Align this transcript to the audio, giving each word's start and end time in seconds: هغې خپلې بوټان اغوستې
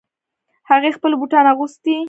هغې 0.69 0.89
خپلې 0.97 1.15
بوټان 1.19 1.45
اغوستې 1.51 1.95